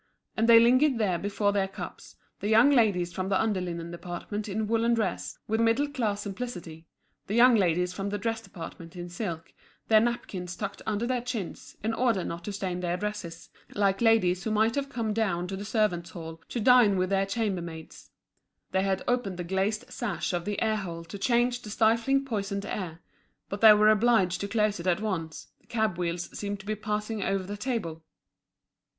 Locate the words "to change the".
21.09-21.69